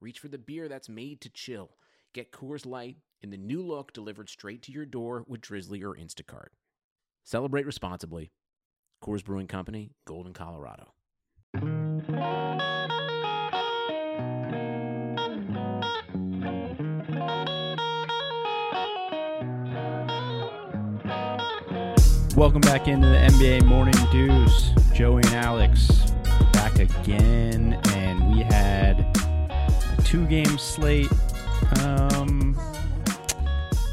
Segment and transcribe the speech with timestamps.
[0.00, 1.70] reach for the beer that's made to chill.
[2.14, 5.94] Get Coors Light in the new look delivered straight to your door with Drizly or
[5.94, 6.48] Instacart.
[7.24, 8.32] Celebrate responsibly.
[9.04, 10.94] Coors Brewing Company, Golden, Colorado.
[22.36, 24.70] Welcome back into the NBA Morning Deuce.
[24.94, 26.10] Joey and Alex
[26.52, 29.09] back again, and we had
[30.10, 31.10] a two-game slate.
[31.82, 32.58] Um,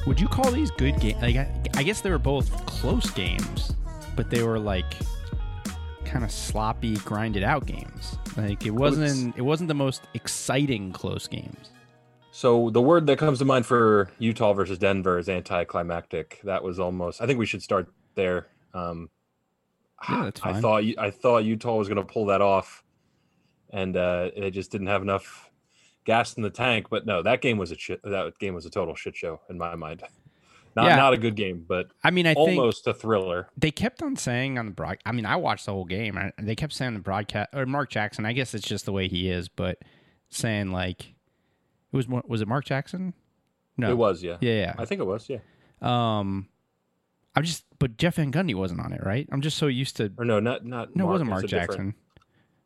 [0.05, 1.21] would you call these good games?
[1.21, 3.73] Like, I, I guess they were both close games,
[4.15, 4.85] but they were like
[6.05, 8.18] kind of sloppy, grinded out games.
[8.35, 9.38] Like it wasn't.
[9.38, 11.71] It wasn't the most exciting close games.
[12.32, 16.40] So the word that comes to mind for Utah versus Denver is anticlimactic.
[16.43, 17.21] That was almost.
[17.21, 18.48] I think we should start there.
[18.73, 19.10] Um,
[20.45, 22.84] Yeah, I thought I thought Utah was going to pull that off,
[23.71, 25.46] and uh, they just didn't have enough
[26.08, 26.88] gas in the tank.
[26.90, 28.02] But no, that game was a shit.
[28.04, 30.02] That game was a total shit show in my mind.
[30.76, 30.96] Not Yeah.
[30.98, 33.50] not a good game, but I mean, I almost a thriller.
[33.58, 35.00] they kept on saying on the broad.
[35.08, 36.16] I mean, I watched the whole game.
[36.18, 38.28] and They kept saying on the broadcast or Mark Jackson.
[38.28, 39.80] I guess it's just the way he is, but
[40.30, 41.16] saying like it
[41.96, 43.13] was was it Mark Jackson?
[43.76, 44.38] No, It was, yeah.
[44.40, 45.38] Yeah, I think it was, yeah.
[45.82, 46.20] yeah.
[46.20, 46.48] Um,
[47.35, 49.28] I'm just, but Jeff Van Gundy wasn't on it, right?
[49.32, 50.12] I'm just so used to.
[50.18, 50.96] Or no, not not.
[50.96, 51.94] No, it wasn't Mark a different- Jackson.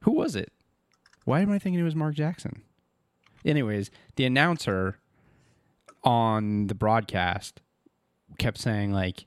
[0.02, 0.52] Who was it?
[1.24, 2.64] Why am I thinking it was Mark Jackson?
[3.46, 5.00] Anyways, the announcer
[6.04, 7.62] on the broadcast
[8.38, 9.26] kept saying like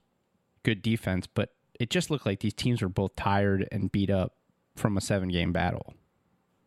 [0.62, 4.34] good defense, but it just looked like these teams were both tired and beat up
[4.76, 5.94] from a seven game battle.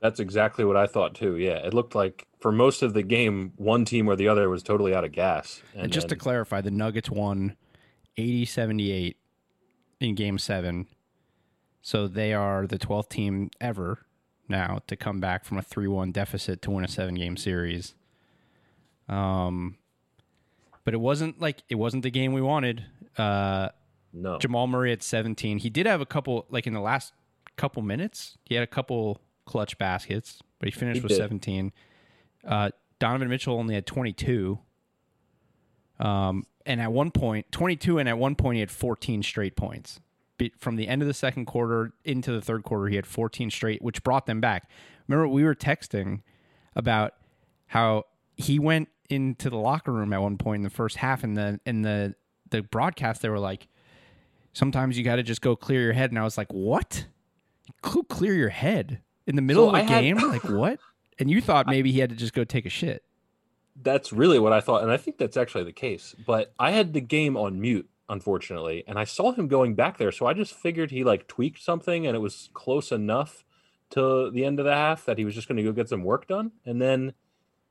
[0.02, 1.38] That's exactly what I thought too.
[1.38, 4.62] Yeah, it looked like for most of the game, one team or the other was
[4.62, 5.62] totally out of gas.
[5.76, 7.56] And, just to clarify, the Nuggets won
[8.16, 9.18] 80 78
[10.00, 10.88] in game seven.
[11.82, 14.06] So they are the 12th team ever
[14.50, 17.94] now to come back from a 3 1 deficit to win a seven game series.
[19.10, 19.78] Um,
[20.84, 22.86] but it wasn't like it wasn't the game we wanted.
[23.18, 23.70] Uh,
[24.14, 25.60] no, Jamal Murray at 17.
[25.60, 27.14] He did have a couple, like in the last
[27.56, 31.18] couple minutes, he had a couple clutch baskets, but he finished He with did.
[31.18, 31.74] 17.
[32.46, 32.70] Uh,
[33.00, 34.60] Donovan Mitchell only had 22.
[36.00, 40.00] Um, and at one point, 22, and at one point, he had 14 straight points.
[40.60, 43.82] From the end of the second quarter into the third quarter, he had 14 straight,
[43.82, 44.70] which brought them back.
[45.08, 46.22] Remember, we were texting
[46.76, 47.14] about
[47.68, 48.04] how
[48.36, 51.60] he went into the locker room at one point in the first half, and the
[51.66, 52.14] in the
[52.50, 53.68] the broadcast they were like,
[54.54, 56.12] sometimes you got to just go clear your head.
[56.12, 57.06] And I was like, what?
[57.82, 60.18] Go clear your head in the middle So of a had- game?
[60.18, 60.80] like what?
[61.20, 63.04] And you thought maybe he had to just go take a shit.
[63.82, 66.16] that's really what I thought, and I think that's actually the case.
[66.26, 70.12] But I had the game on mute, unfortunately, and I saw him going back there,
[70.12, 73.44] so I just figured he like tweaked something, and it was close enough
[73.92, 76.04] to the end of the half that he was just going to go get some
[76.04, 76.52] work done.
[76.66, 77.14] And then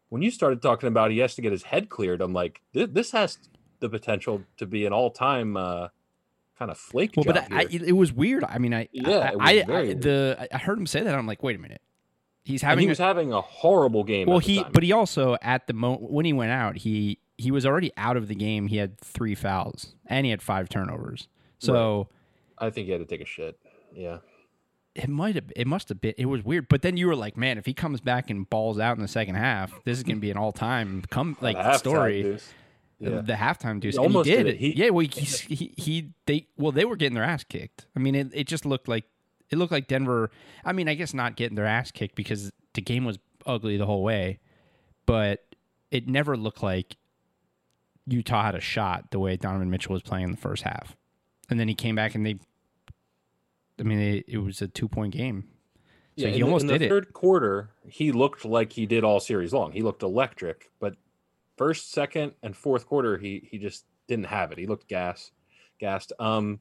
[0.09, 2.89] when you started talking about he has to get his head cleared, I'm like, this,
[2.91, 3.39] this has
[3.81, 5.89] the potential to be an all-time uh,
[6.59, 8.45] kind of flake Well, but I, I, it was weird.
[8.45, 11.15] I mean, I Yeah, I, I, the I heard him say that.
[11.15, 11.83] I'm like, wait a minute.
[12.45, 14.29] He's and having he a- was having a horrible game.
[14.29, 14.73] well, at the he time.
[14.73, 18.17] but he also at the moment when he went out, he he was already out
[18.17, 18.69] of the game.
[18.69, 21.29] He had three fouls and he had five turnovers.
[21.59, 22.09] So
[22.59, 23.59] I think he had to take a shit.
[23.95, 24.19] Yeah.
[24.95, 26.69] it might have it must have been it was weird.
[26.69, 29.09] But then you were like, man, if he comes back and balls out in the
[29.09, 32.39] second half, this is gonna be an all time come like Halftime story.
[32.99, 33.21] Yeah.
[33.21, 33.95] The halftime deuce.
[33.95, 34.45] He and almost he did.
[34.45, 34.59] did it.
[34.59, 37.87] He- yeah, well, he, he he they well they were getting their ass kicked.
[37.95, 39.05] I mean, it, it just looked like
[39.51, 40.31] it looked like Denver.
[40.65, 43.87] I mean, I guess not getting their ass kicked because the game was ugly the
[43.87, 44.39] whole way,
[45.05, 45.45] but
[45.91, 46.97] it never looked like
[48.07, 50.97] Utah had a shot the way Donovan Mitchell was playing in the first half,
[51.51, 52.39] and then he came back and they.
[53.79, 55.45] I mean, it, it was a two point game.
[56.19, 56.89] So Yeah, he in the- almost in did the it.
[56.89, 57.71] third quarter.
[57.87, 59.73] He looked like he did all series long.
[59.73, 60.97] He looked electric, but
[61.59, 64.59] first, second, and fourth quarter, he he just didn't have it.
[64.59, 65.33] He looked gas,
[65.79, 66.13] gassed.
[66.19, 66.61] Um,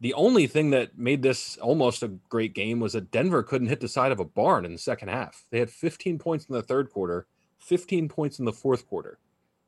[0.00, 3.80] the only thing that made this almost a great game was that Denver couldn't hit
[3.80, 5.44] the side of a barn in the second half.
[5.50, 7.26] They had 15 points in the third quarter,
[7.58, 9.18] 15 points in the fourth quarter,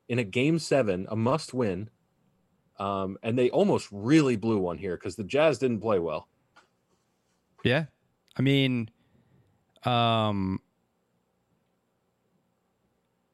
[0.09, 1.91] in a game seven, a must win.
[2.79, 6.29] Um, and they almost really blew one here because the Jazz didn't play well.
[7.63, 7.87] Yeah.
[8.37, 8.91] I mean,
[9.85, 10.61] um,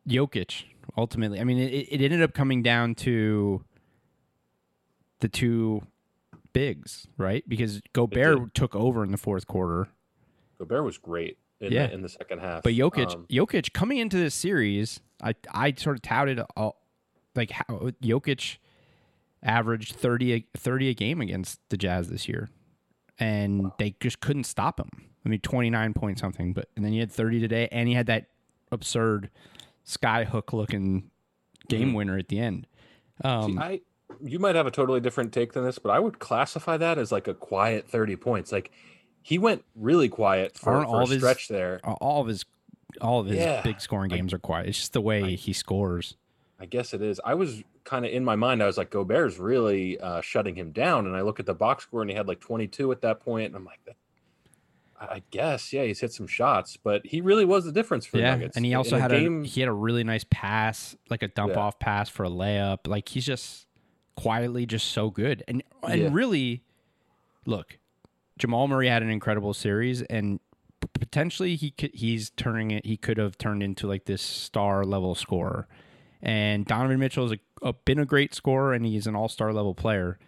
[0.07, 0.65] Jokic
[0.97, 1.41] ultimately.
[1.41, 3.65] I mean, it, it ended up coming down to
[5.21, 5.87] the two
[6.53, 7.43] bigs, right?
[7.49, 9.89] Because Gobert took over in the fourth quarter.
[10.59, 11.87] Gobert was great in, Yeah.
[11.87, 12.63] the, in the second half.
[12.63, 16.81] But Jokic, Um, Jokic coming into this series, I I sort of touted all,
[17.35, 18.59] like how Jokic
[19.43, 22.51] averaged 30 a, 30 a game against the Jazz this year.
[23.19, 24.89] And they just couldn't stop him.
[25.25, 28.07] I mean 29 point something, but and then he had 30 today and he had
[28.07, 28.27] that
[28.73, 29.31] absurd
[29.85, 31.11] sky hook looking
[31.69, 31.95] game Mhm.
[31.97, 32.67] winner at the end.
[33.23, 33.81] see, Um, I
[34.23, 37.13] you might have a totally different take than this, but I would classify that as
[37.13, 38.51] like a quiet 30 points.
[38.51, 38.71] Like
[39.23, 41.81] he went really quiet for, Aren't for all a his- stretch there.
[41.85, 42.45] all of his
[43.01, 43.63] all of his Yeah.
[43.63, 44.69] big scoring games are quiet.
[44.69, 46.17] It's just the way he scores.
[46.59, 47.21] I guess it is.
[47.25, 48.63] I was kind of in my mind.
[48.63, 51.07] I was like, Gobert's really uh, shutting him down.
[51.07, 53.47] And I look at the box score, and he had like 22 at that point,
[53.47, 53.95] and I'm like, I
[55.03, 58.23] I guess, yeah, he's hit some shots, but he really was the difference for the
[58.25, 58.57] yeah, Nuggets.
[58.57, 59.45] and he In also a had game.
[59.45, 61.61] a he had a really nice pass, like a dump Yeah.
[61.61, 62.87] off pass for a layup.
[62.87, 63.67] Like he's just
[64.17, 66.09] quietly just so good, and and Yeah.
[66.13, 66.65] really,
[67.47, 67.79] look,
[68.41, 70.41] Jamal Murray had an incredible series, and
[70.95, 72.87] potentially he could he's turning it.
[72.87, 75.69] He could have turned into like this star level scorer,
[76.23, 77.39] and Donovan Mitchell has
[77.85, 80.19] been a great scorer, and he's an all star level player.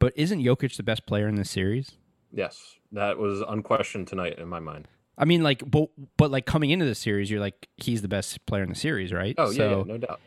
[0.00, 1.92] But isn't Jokic the best player in this series?
[2.32, 4.88] yes, that was unquestioned tonight in my mind.
[5.16, 8.44] I mean, like, but but like coming into the series, you're like he's the best
[8.46, 9.34] player in the series, right?
[9.38, 10.20] Oh yeah, yeah, no doubt.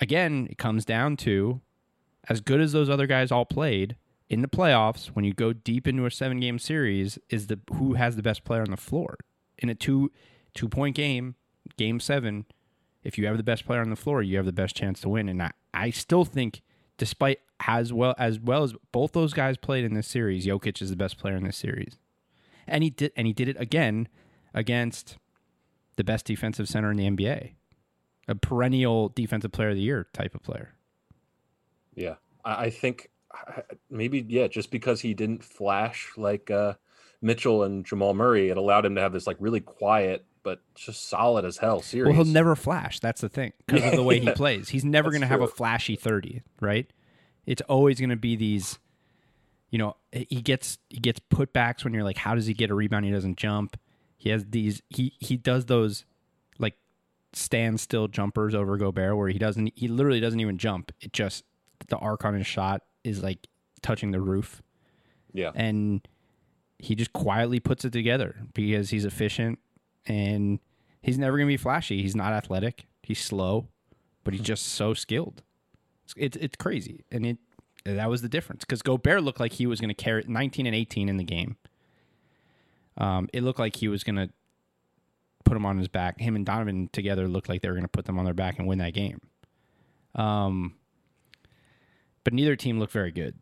[0.00, 1.62] again, it comes down to
[2.28, 3.96] as good as those other guys all played
[4.28, 5.06] in the playoffs.
[5.08, 8.44] When you go deep into a seven game series, is the who has the best
[8.44, 9.16] player on the floor
[9.58, 10.10] in a two
[10.54, 11.34] two point game,
[11.76, 12.46] game seven.
[13.02, 15.10] If you have the best player on the floor, you have the best chance to
[15.10, 15.28] win.
[15.28, 16.62] And I, I still think,
[16.96, 20.90] despite as well as well as both those guys played in this series, Jokic is
[20.90, 21.98] the best player in this series,
[22.66, 24.08] and he did and he did it again
[24.54, 25.18] against
[25.96, 27.52] the best defensive center in the NBA,
[28.28, 30.74] a perennial defensive player of the year type of player.
[31.94, 33.10] Yeah, I, think
[33.90, 36.74] maybe yeah, just because he didn't flash like uh,
[37.22, 41.08] Mitchell and Jamal Murray, it allowed him to have this like really quiet but just
[41.08, 42.14] solid as hell series.
[42.14, 43.00] Well, he'll never flash.
[43.00, 44.68] That's the thing because of the way he plays.
[44.68, 46.86] He's never going to have a flashy thirty, right?
[47.46, 48.78] It's always going to be these.
[49.70, 52.74] You know, he gets he gets putbacks when you're like, how does he get a
[52.74, 53.06] rebound?
[53.06, 53.76] He doesn't jump.
[54.16, 54.82] He has these.
[54.90, 56.04] He he does those
[56.58, 56.74] like
[57.32, 59.72] standstill jumpers over Gobert where he doesn't.
[59.74, 60.92] He literally doesn't even jump.
[61.00, 61.44] It just
[61.88, 63.46] the arc on his shot is like
[63.82, 64.62] touching the roof.
[65.32, 66.06] yeah, and
[66.78, 69.58] he just quietly puts it together because he's efficient
[70.06, 70.58] and
[71.00, 72.02] he's never going to be flashy.
[72.02, 72.86] He's not athletic.
[73.02, 73.68] He's slow,
[74.24, 75.42] but he's just so skilled.
[76.04, 77.38] It's it's, it's crazy, and it
[77.84, 80.74] that was the difference because Gobert looked like he was going to carry 19 and
[80.74, 81.56] 18 in the game.
[82.96, 84.30] Um, it looked like he was going to
[85.44, 86.18] put him on his back.
[86.20, 88.58] Him and Donovan together looked like they were going to put them on their back
[88.58, 89.20] and win that game.
[90.14, 90.76] Um,
[92.24, 93.36] but neither team looked very good.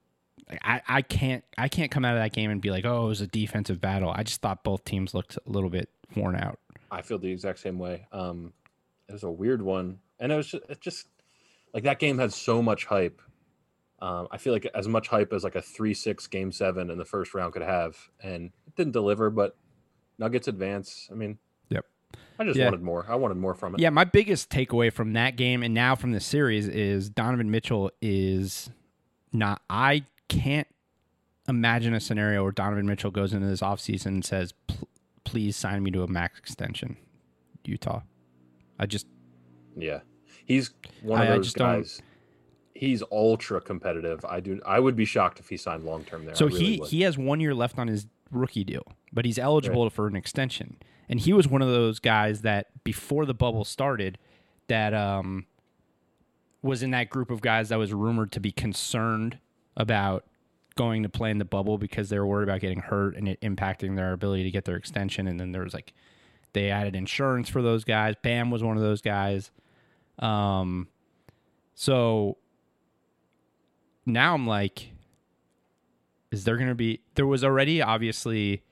[0.62, 3.08] I, I can't I can't come out of that game and be like, oh, it
[3.08, 4.10] was a defensive battle.
[4.14, 6.58] I just thought both teams looked a little bit worn out.
[6.90, 8.06] I feel the exact same way.
[8.12, 8.52] Um,
[9.08, 11.06] it was a weird one, and it was just, it just
[11.72, 13.22] like that game had so much hype.
[14.00, 17.04] Um, I feel like as much hype as like a three-six game seven in the
[17.04, 19.30] first round could have, and it didn't deliver.
[19.30, 19.56] But
[20.18, 21.08] Nuggets advance.
[21.10, 21.38] I mean,
[21.70, 21.86] Yep.
[22.38, 22.64] I just Yeah.
[22.66, 23.06] wanted more.
[23.08, 23.80] I wanted more from it.
[23.80, 27.90] Yeah, my biggest takeaway from that game and now from the series is Donovan Mitchell
[28.02, 28.70] is
[29.32, 29.62] not.
[29.70, 30.68] I can't
[31.48, 34.54] imagine a scenario where Donovan Mitchell goes into this offseason and says,
[35.24, 36.96] please sign me to a max extension,
[37.64, 38.02] Utah.
[38.78, 39.06] I just,
[39.76, 40.00] Yeah,
[40.44, 40.70] he's
[41.02, 42.02] one of I those just don't- guys.
[42.74, 44.24] He's ultra competitive.
[44.24, 44.60] I do.
[44.66, 46.34] I would be shocked if he signed long term there.
[46.34, 46.88] So really he would.
[46.88, 50.78] he has one year left on his rookie deal, but he's eligible for an extension.
[51.08, 54.18] And he was one of those guys that before the bubble started,
[54.66, 55.46] that um
[56.62, 59.38] was in that group of guys that was rumored to be concerned
[59.76, 60.24] about
[60.74, 63.40] going to play in the bubble because they were worried about getting hurt and it
[63.40, 65.26] impacting their ability to get their extension.
[65.26, 65.92] And then there was like
[66.52, 68.14] they added insurance for those guys.
[68.22, 69.50] Bam was one of those guys.
[70.18, 70.88] Um,
[71.74, 72.38] so
[74.06, 74.92] now I'm like,
[76.30, 77.00] is there going to be?
[77.14, 78.62] There was already obviously,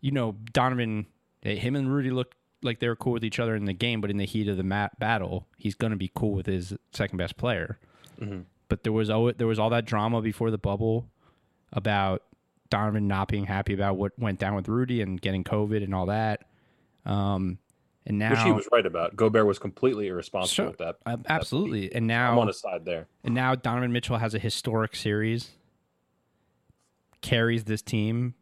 [0.00, 1.06] you know, Donovan,
[1.42, 4.10] him and Rudy looked like they were cool with each other in the game, but
[4.10, 7.18] in the heat of the mat battle, he's going to be cool with his second
[7.18, 7.78] best player.
[8.20, 8.44] Mhm.
[8.68, 11.08] But there was always, there was all that drama before the bubble
[11.72, 12.22] about
[12.70, 16.06] Donovan not being happy about what went down with Rudy and getting COVID and all
[16.06, 16.44] that.
[17.04, 17.58] Um,
[18.06, 19.14] and now, which he was right about.
[19.16, 20.66] Gobert was completely irresponsible Sure.
[20.68, 20.96] with that.
[21.04, 21.92] Uh, absolutely.
[21.94, 23.06] And now I'm on his side there.
[23.22, 25.50] and now Donovan Mitchell has a historic series,
[27.20, 28.34] carries this team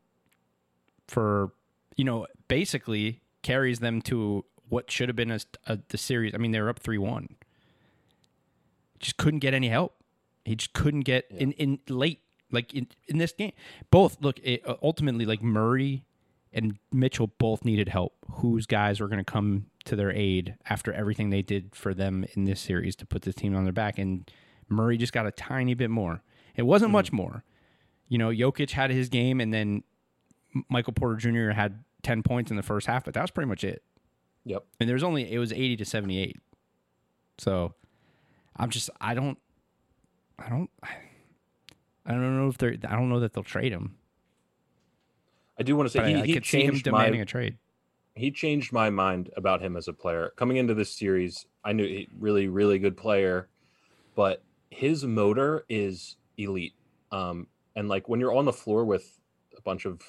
[1.09, 1.53] for,
[1.97, 6.35] you know, basically carries them to what should have been a, a the series.
[6.35, 7.37] I mean, they were up three one.
[8.99, 9.95] Just couldn't get any help.
[10.45, 12.21] He just couldn't get in in late
[12.51, 13.53] like in, in this game.
[13.91, 16.05] Both look it, uh, ultimately like Murray
[16.53, 18.15] and Mitchell both needed help.
[18.31, 22.25] Whose guys were going to come to their aid after everything they did for them
[22.35, 23.99] in this series to put this team on their back?
[23.99, 24.31] And
[24.69, 26.23] Murray just got a tiny bit more.
[26.57, 26.95] It wasn't hmm.
[26.95, 27.45] much more.
[28.09, 29.83] You know, Jokic had his game, and then
[30.69, 31.51] Michael Porter Jr.
[31.51, 33.83] had ten points in the first half, but that was pretty much it.
[34.45, 34.65] Yep.
[34.79, 36.37] And there was only it was eighty to seventy eight.
[37.39, 37.75] So
[38.57, 39.39] I'm just I don't
[40.39, 40.71] I don't
[42.07, 43.97] I don't know if they're I don't know that they'll trade him.
[45.59, 47.23] I do want to say But he, I, I he could see him demanding my
[47.23, 47.57] a trade.
[48.15, 50.33] he changed my mind about him as a player.
[50.37, 53.49] Coming into this series, I knew he really, really good player,
[54.15, 56.75] but his motor is elite.
[57.13, 57.47] Um,
[57.77, 59.19] and like when you're on the floor with
[59.57, 60.01] a bunch of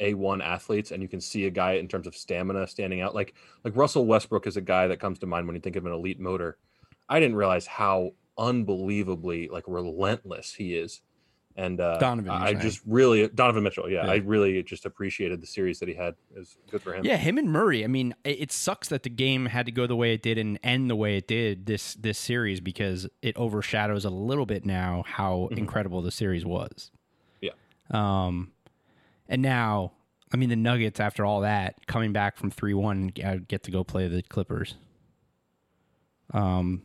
[0.00, 3.34] A1 athletes and you can see a guy in terms of stamina standing out, like
[3.64, 5.92] like Russell Westbrook is a guy that comes to mind when you think of an
[5.92, 6.56] elite motor.
[7.08, 11.00] I didn't realize how unbelievably like relentless he is.
[11.56, 12.60] And uh, Donovan, I saying.
[12.60, 14.12] just really Donovan Mitchell, yeah, Yeah.
[14.12, 16.14] I really just appreciated the series that he had.
[16.32, 17.04] It was good for him.
[17.04, 17.82] Yeah, him and Murray.
[17.82, 20.60] I mean, it, sucks that the game had to go the way it did and
[20.62, 25.02] end the way it did this this series because it overshadows a little bit now
[25.04, 25.58] how Mhm.
[25.58, 26.92] incredible the series was.
[27.40, 27.50] Yeah.
[27.90, 28.52] Um,
[29.28, 29.92] and now,
[30.32, 33.84] I mean, the Nuggets after all that coming back from three one get to go
[33.84, 34.76] play the Clippers.
[36.32, 36.82] Um,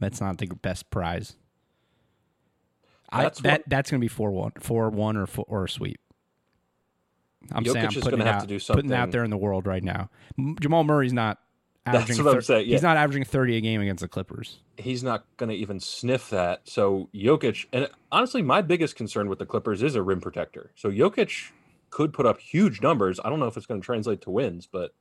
[0.00, 1.34] that's not the best prize.
[3.10, 5.68] I, That's that what- that's gonna be four one, four one or four, or a
[5.68, 5.98] sweep.
[7.52, 9.30] I'm Jokic saying I'm putting it have out, to do putting it out there in
[9.30, 10.10] the world right now.
[10.60, 11.38] Jamal Murray's not
[11.92, 12.24] That's averaging.
[12.24, 14.58] what I'm saying, He's not averaging 30 a game against the Clippers.
[14.76, 16.60] he's not going to even sniff that.
[16.68, 20.70] So Jokic, and honestly, my biggest concern with the Clippers is a rim protector.
[20.76, 21.50] So Jokic
[21.90, 23.18] could put up huge numbers.
[23.24, 24.94] I don't know if it's going to translate to wins, but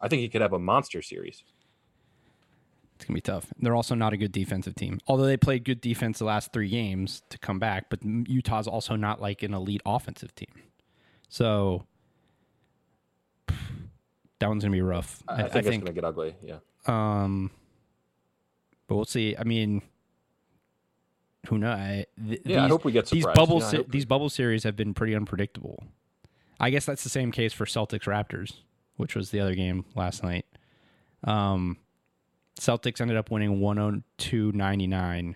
[0.00, 1.44] I think he could have a monster series.
[2.96, 3.46] It's gonna be tough.
[3.58, 6.68] They're also not a good defensive team, although they played good defense the last three
[6.68, 7.90] games to come back.
[7.90, 10.52] But Utah's also not like an elite offensive team,
[11.28, 11.84] so
[14.42, 15.22] that one's gonna be rough.
[15.28, 16.36] I, I, think, I it's going to get ugly.
[16.42, 16.58] Yeah.
[16.86, 17.50] Um,
[18.86, 19.36] but we'll see.
[19.38, 19.82] I mean,
[21.48, 21.78] who knows?
[21.78, 23.36] I, th- Yeah, I hope we get these surprised.
[23.36, 25.82] bubble Yeah, se- these bubble series have been pretty unpredictable.
[26.60, 28.54] I guess that's the same case for Celtics Raptors,
[28.96, 30.46] which was the other game last night.
[31.24, 31.78] Um,
[32.58, 35.34] Celtics ended up winning 102-99.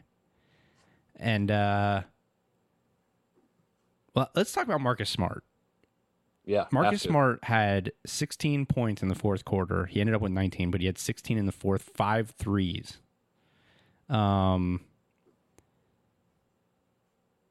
[1.18, 2.02] And uh
[4.14, 5.44] well, let's talk about Marcus Smart.
[6.46, 6.66] Yeah.
[6.70, 7.02] Marcus.
[7.02, 9.86] Smart had 16 points in the fourth quarter.
[9.86, 12.98] He ended up with 19, but he had 16 in the fourth, five threes.
[14.08, 14.80] Um,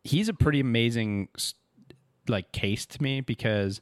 [0.03, 1.27] he's a pretty amazing
[2.27, 3.81] like case to me because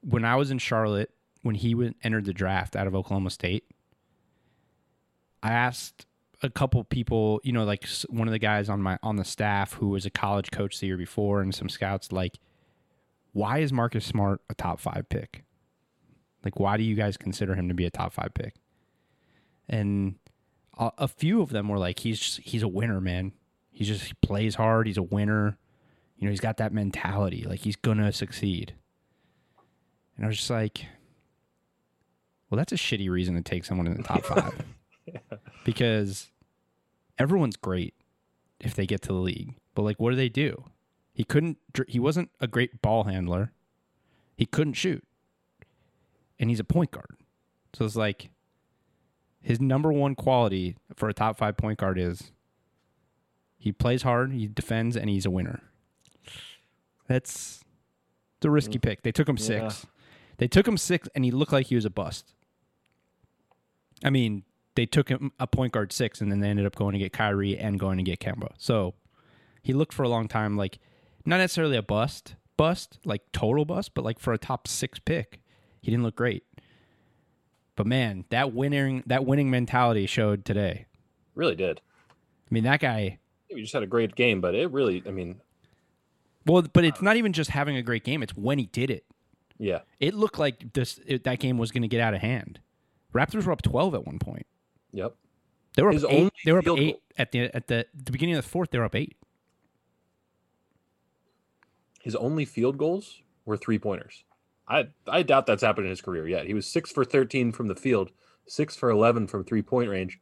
[0.00, 1.10] when I was in Charlotte,
[1.42, 3.64] when he went, entered the draft out of Oklahoma State,
[5.42, 6.06] I asked
[6.42, 9.74] a couple people, you know, like one of the guys on my on the staff
[9.74, 12.38] who was a college coach the year before, and some scouts, like,
[13.32, 15.44] why is Marcus Smart a top five pick?
[16.44, 18.54] Like, why do you guys consider him to be a top five pick?
[19.68, 20.16] And
[20.78, 23.32] a, a few of them were like, he's just, he's a winner, man.
[23.70, 24.86] He just he plays hard.
[24.86, 25.58] He's a winner.
[26.16, 27.44] You know, he's got that mentality.
[27.44, 28.74] Like he's gonna succeed.
[30.16, 30.84] And I was just like,
[32.50, 34.64] well, that's a shitty reason to take someone in the top five
[35.64, 36.30] because
[37.18, 37.94] everyone's great
[38.58, 39.54] if they get to the league.
[39.74, 40.64] But like, what do they do?
[41.20, 41.58] He couldn't.
[41.86, 43.52] He wasn't a great ball handler.
[44.38, 45.04] He couldn't shoot,
[46.38, 47.18] and he's a point guard.
[47.74, 48.30] So it's like
[49.42, 52.32] his number one quality for a top five point guard is
[53.58, 55.60] he plays hard, he defends, and he's a winner.
[57.06, 57.62] That's
[58.40, 59.02] the risky pick.
[59.02, 59.84] They took him six.
[60.38, 62.32] They took him six, and he looked like he was a bust.
[64.02, 66.94] I mean, they took him a point guard six, and then they ended up going
[66.94, 68.52] to get Kyrie and going to get Kemba.
[68.56, 68.94] So
[69.62, 70.78] he looked for a long time like
[71.30, 75.40] not necessarily a bust, bust like total bust, but like for a top six pick,
[75.80, 76.44] he didn't look great.
[77.76, 80.86] But man, that winning that winning mentality showed today.
[81.34, 81.80] Really did.
[82.10, 83.18] I mean, that guy.
[83.52, 85.40] We just had a great game, but it really, I mean,
[86.46, 89.04] Well, but it's not even just having a great game; it's when he did it.
[89.58, 89.80] yeah.
[89.98, 92.60] It looked like this it, that game was going to get out of hand.
[93.14, 94.46] Raptors were up twelve at one point.
[94.92, 95.14] Yep.
[95.76, 96.18] They were His up eight.
[96.18, 98.70] only They were up eight goal- at the at the the beginning of the fourth.
[98.70, 99.16] They were up eight.
[102.00, 104.24] His only field goals were three pointers.
[104.68, 106.46] I I doubt that's happened in his career yet.
[106.46, 108.10] He was six for thirteen from the field,
[108.46, 110.18] six for eleven from three point range.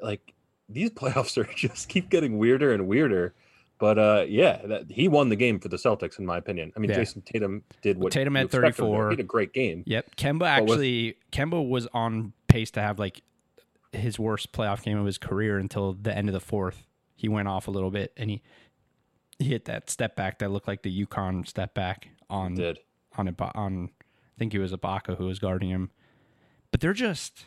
[0.00, 0.34] Like
[0.68, 3.34] these playoffs are just keep getting weirder and weirder.
[3.80, 6.72] But uh, yeah, that, he won the game for the Celtics, in my opinion.
[6.76, 6.96] I mean, Yeah.
[6.98, 8.82] Jayson Tatum did what Tatum had expect him to do.
[8.86, 9.08] 34.
[9.10, 9.84] He had a great game.
[9.86, 10.16] Yep.
[10.16, 13.22] Kemba with- actually Kemba was on pace to have like
[13.92, 16.86] his worst playoff game of his career until the end of the fourth.
[17.14, 18.42] He went off a little bit and he
[19.38, 22.78] hit that step back that looked like the UConn step back on Did
[23.16, 25.90] on Iba- on I think it was Ibaka who was guarding him.
[26.70, 27.46] But they're just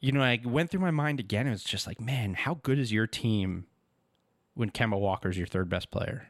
[0.00, 1.46] you know, I went through my mind again.
[1.46, 3.66] It was just like, man, how good is your team
[4.54, 6.28] when Kemba Walker's your third best player?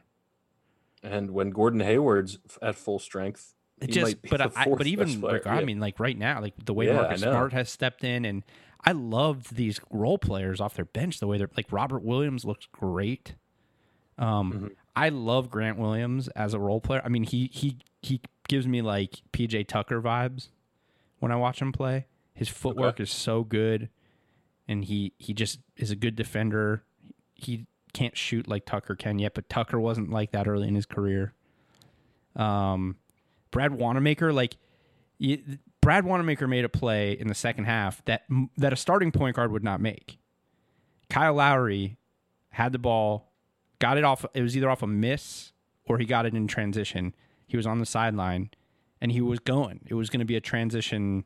[1.03, 5.63] and when Gordon Hayward's at full strength, It just, but I, but even like, I
[5.63, 7.21] mean, like right now, like the way Yeah, Marcus.
[7.21, 8.43] Smart has stepped in, and
[8.85, 11.19] I love these role players off their bench.
[11.19, 13.33] The way they're like Robert Williams looks great.
[14.21, 14.75] Um, Mhm.
[14.95, 17.01] I love Grant Williams as a role player.
[17.03, 20.49] I mean, he he he gives me like PJ Tucker vibes
[21.19, 22.05] when I watch him play.
[22.33, 23.89] His footwork is so good,
[24.67, 26.83] and he he just is a good defender.
[27.33, 30.85] He can't shoot like Tucker can yet, but Tucker wasn't like that early in his
[30.85, 31.33] career.
[32.35, 32.97] Um,
[33.51, 34.57] Brad Wanamaker, like
[35.19, 35.41] y
[35.81, 38.23] Brad Wanamaker made a play in the second half that
[38.57, 40.19] that a starting point guard would not make.
[41.09, 41.97] Kyle Lowry
[42.49, 43.30] had the ball,
[43.81, 44.25] got it off.
[44.33, 45.51] It was either off a miss
[45.85, 47.13] or he got it in transition.
[47.47, 48.51] He was on the sideline,
[49.01, 49.81] and he was going.
[49.87, 51.25] It was going to be a transition,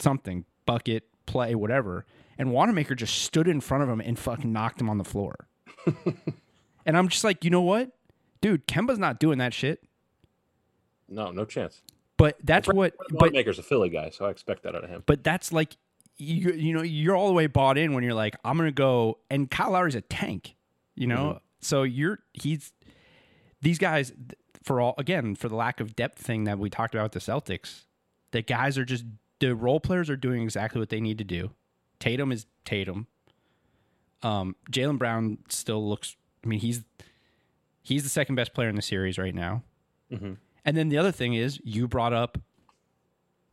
[0.00, 2.04] something bucket play, whatever.
[2.36, 5.48] And Wanamaker just stood in front of him and fucking knocked him on the floor.
[6.86, 7.90] and I'm just like, you know what,
[8.40, 9.84] dude, Kemba's not doing that shit.
[11.08, 11.82] no, no chance.
[12.16, 12.94] But that's what.
[13.10, 15.04] But Wanamaker's a Philly guy, so I expect that out of him.
[15.06, 15.76] but that's like
[16.16, 19.18] you you know you're all the way bought in when you're like I'm gonna go
[19.30, 20.56] and Kyle Lowry's a tank,
[20.98, 21.24] you know.
[21.24, 21.38] Mm-hmm.
[21.60, 22.72] So you're he's
[23.60, 24.12] these guys
[24.62, 27.32] for all again for the lack of depth thing that we talked about with the
[27.32, 27.84] Celtics.
[28.30, 29.04] The guys are just
[29.40, 31.50] the role players are doing exactly what they need to do.
[31.98, 33.06] Tatum is Tatum.
[34.22, 36.16] Um, Jaylen Brown still looks.
[36.44, 36.84] I mean, he's
[37.82, 39.62] he's the second best player in the series right now.
[40.12, 40.36] Mhm.
[40.64, 42.38] And then the other thing is, you brought up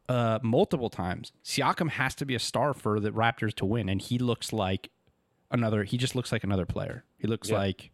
[0.09, 1.31] uh, multiple times.
[1.43, 4.89] Siakam has to be a star for the Raptors to win, and he looks like
[5.57, 5.83] another.
[5.83, 7.03] He just looks like another player.
[7.17, 7.57] He looks Yeah.
[7.57, 7.91] like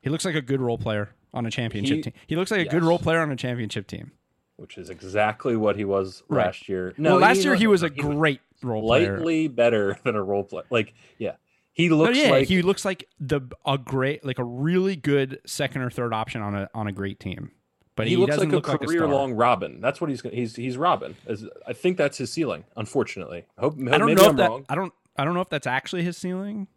[0.00, 2.12] he looks like a good role player on a championship He- team.
[2.26, 4.12] He looks like a good role player on a championship team.
[4.56, 6.44] which is exactly what he was Right.
[6.46, 6.94] last year.
[6.96, 9.16] well, last year he was a was great role player.
[9.16, 10.64] slightly better than a role player.
[10.70, 11.32] Like, yeah,
[11.72, 15.80] he looks yeah, like he looks like the a great, like a really good second
[15.82, 17.50] or third option on a on a great team.
[17.96, 19.80] But he, he, looks doesn't like a look like a career long Robin.
[19.80, 21.16] That's what he's he's he's Robin.
[21.26, 22.64] As- I think that's his ceiling.
[22.76, 24.66] Unfortunately, hope I don't know I'm if that wrong.
[24.68, 26.68] I don't I don't know if that's actually his ceiling,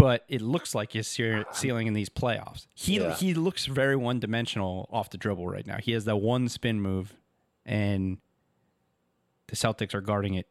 [0.00, 2.66] but it looks like his ce- ceiling in these playoffs.
[2.74, 3.14] He Yeah.
[3.14, 5.76] he looks very one dimensional off the dribble right now.
[5.78, 7.14] He has that one spin move,
[7.66, 8.18] and
[9.48, 10.46] the Celtics are guarding it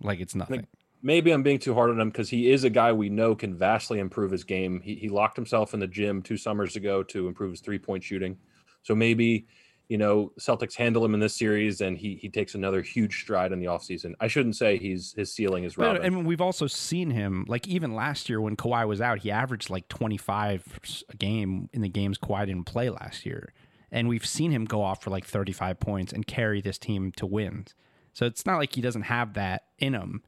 [0.00, 0.66] like it's nothing.
[1.04, 3.56] Maybe I'm being too hard on him because he is a guy we know can
[3.56, 4.80] vastly improve his game.
[4.80, 8.04] He he locked himself in the gym two summers ago to improve his three point
[8.04, 8.36] shooting.
[8.82, 9.46] So maybe
[9.88, 13.52] you know Celtics handle him in this series and he he takes another huge stride
[13.52, 14.14] in the offseason.
[14.20, 16.02] I shouldn't say he's his ceiling is Robin.
[16.02, 19.70] and we've also seen him like even last year when Kawhi was out, he averaged
[19.70, 23.52] like 25 a game in the games Kawhi didn't play last year.
[23.90, 27.26] And we've seen him go off for like 35 points and carry this team to
[27.26, 27.74] wins.
[28.14, 30.22] So it's not like he doesn't have that in him.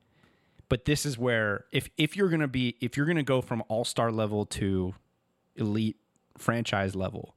[0.68, 3.40] But this is where if if you're going to be if you're going to go
[3.40, 4.94] from all-star level to
[5.56, 5.96] elite
[6.36, 7.36] franchise level,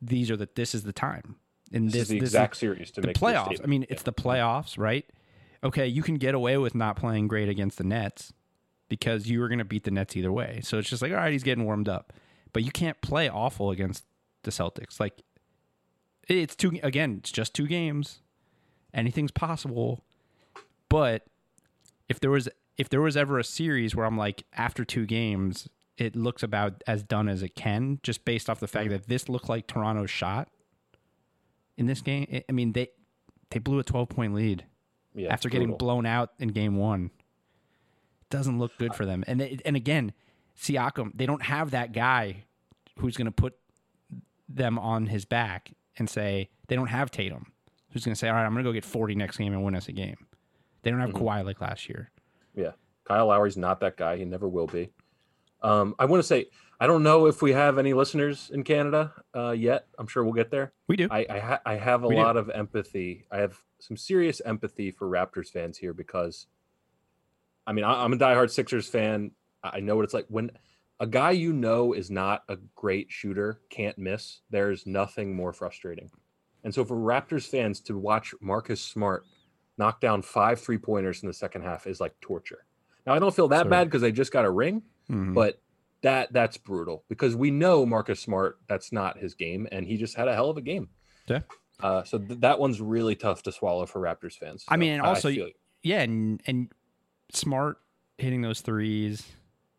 [0.00, 1.36] these are the this is the time.
[1.72, 3.60] And this, this, is the this exact series to the make playoffs.
[3.62, 5.06] I mean, it's the playoffs, right?
[5.64, 8.32] Okay, you can get away with not playing great against the Nets
[8.88, 10.60] because you were going to beat the Nets either way.
[10.62, 12.12] So it's just like, all right, he's getting warmed up,
[12.52, 14.04] but you can't play awful against
[14.42, 15.00] the Celtics.
[15.00, 15.22] Like,
[16.28, 17.16] it's two again.
[17.18, 18.20] It's just two games.
[18.94, 20.04] Anything's possible,
[20.88, 21.24] but
[22.08, 25.68] if there was if there was ever a series where I'm like after two games,
[25.96, 28.92] it looks about as done as it can, just based off the fact mm-hmm.
[28.94, 30.48] that this looked like Toronto's shot
[31.76, 32.42] in this game.
[32.48, 32.88] I- mean, they
[33.50, 34.64] they blew a 12 point lead
[35.14, 35.86] yeah, after getting brutal.
[35.86, 37.10] blown out in game one.
[38.30, 39.24] Doesn't look good for them.
[39.26, 40.12] And they, and again,
[40.58, 42.44] Siakam, they don't have that guy
[42.98, 43.54] who's going to put
[44.48, 47.52] them on his back and say they don't have Tatum,
[47.90, 49.62] who's going to say, all right, I'm going to go get 40 next game and
[49.62, 50.16] win us a game.
[50.82, 51.22] They don't have Mm-hmm.
[51.24, 52.10] Kawhi like last year.
[52.54, 52.72] Yeah.
[53.04, 54.16] Kyle Lowry's not that guy.
[54.16, 54.90] He never will be.
[55.62, 56.46] Um, I want to say,
[56.82, 59.86] I don't know if we have any listeners in Canada uh, yet.
[60.00, 60.72] I'm sure we'll get there.
[60.88, 61.06] We do.
[61.10, 62.20] I I, ha- I have a We do.
[62.22, 63.24] lot of empathy.
[63.30, 66.48] I have some serious empathy for Raptors fans here because,
[67.68, 69.30] I mean, I, I'm a diehard Sixers fan.
[69.62, 70.50] I know what it's like when
[70.98, 74.40] a guy you know is not a great shooter can't miss.
[74.50, 76.10] There's nothing more frustrating.
[76.64, 79.24] And so for Raptors fans to watch Marcus Smart
[79.78, 82.66] knock down five three pointers in the second half is like torture.
[83.06, 83.70] Now I don't feel that Sure.
[83.70, 85.32] bad because they just got a ring, Mhm.
[85.34, 85.60] but
[86.02, 90.16] that that's brutal because we know Marcus Smart that's not his game and he just
[90.16, 90.88] had a hell of a game.
[91.28, 91.40] Yeah.
[91.80, 94.64] Uh, so th- that one's really tough to swallow for Raptors fans.
[94.68, 95.52] I mean, and also feel you.
[95.82, 96.68] yeah, and and
[97.32, 97.78] smart
[98.18, 99.26] hitting those threes,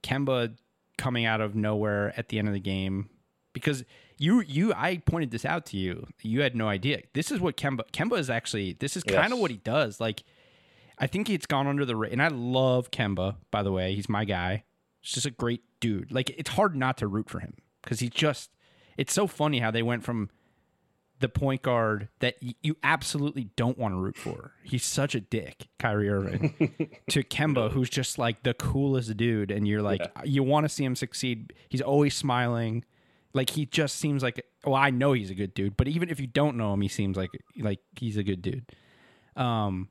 [0.01, 0.55] Kemba
[0.97, 3.09] coming out of nowhere at the end of the game
[3.53, 3.83] because
[4.17, 6.07] you you I pointed this out to you.
[6.21, 7.01] You had no idea.
[7.13, 8.73] This is what Kemba Kemba is actually.
[8.73, 9.39] This is kind of Yes.
[9.41, 9.99] what he does.
[9.99, 10.23] Like
[10.97, 13.35] I think it's gone under the ra- and I love Kemba.
[13.49, 14.63] By the way, he's my guy.
[15.01, 16.11] He's just a great dude.
[16.11, 18.49] Like it's hard not to root for him because he just.
[18.97, 20.29] It's so funny how they went from
[21.19, 24.53] the point guard that y- you absolutely don't want to root for.
[24.63, 26.53] He's such a dick, Kyrie Irving,
[27.09, 30.85] to Kemba, who's just like the coolest dude, and you're like, you want to see
[30.85, 31.53] him succeed.
[31.69, 32.85] He's always smiling,
[33.33, 34.45] like he just seems like.
[34.63, 36.87] Well, I know he's a good dude, but even if you don't know him, he
[36.87, 38.65] seems like like he's a good dude.
[39.35, 39.89] Um,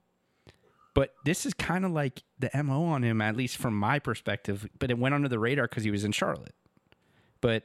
[0.94, 4.68] but this is kind of like the mo on him, at least from my perspective.
[4.78, 6.54] But it went under the radar because he was in Charlotte.
[7.40, 7.64] But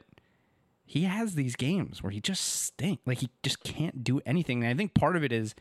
[0.84, 3.00] he has these games where he just stink.
[3.04, 4.64] Like he just can't do anything.
[4.64, 5.54] And I think part of it is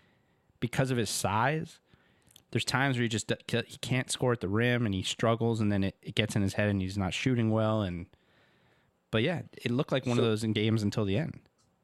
[0.60, 1.80] because of his size.
[2.52, 3.32] There's times where he just
[3.68, 6.42] he can't score at the rim and he struggles, and then it, it gets in
[6.42, 7.82] his head and he's not shooting well.
[7.82, 8.06] And
[9.12, 11.42] but yeah, it looked like one of those in games until the end.